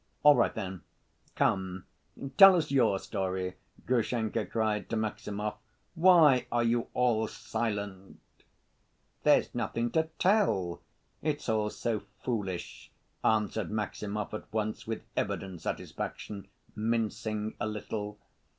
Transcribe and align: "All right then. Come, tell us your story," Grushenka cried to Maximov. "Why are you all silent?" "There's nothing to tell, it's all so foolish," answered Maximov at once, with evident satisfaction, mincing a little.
"All 0.23 0.35
right 0.35 0.51
then. 0.55 0.81
Come, 1.35 1.85
tell 2.35 2.55
us 2.55 2.71
your 2.71 2.97
story," 2.97 3.57
Grushenka 3.85 4.47
cried 4.47 4.89
to 4.89 4.95
Maximov. 4.95 5.57
"Why 5.93 6.47
are 6.51 6.63
you 6.63 6.87
all 6.95 7.27
silent?" 7.27 8.17
"There's 9.21 9.53
nothing 9.53 9.91
to 9.91 10.09
tell, 10.17 10.81
it's 11.21 11.47
all 11.47 11.69
so 11.69 11.99
foolish," 12.23 12.89
answered 13.23 13.69
Maximov 13.69 14.33
at 14.33 14.51
once, 14.51 14.87
with 14.87 15.03
evident 15.15 15.61
satisfaction, 15.61 16.47
mincing 16.75 17.53
a 17.59 17.67
little. 17.67 18.17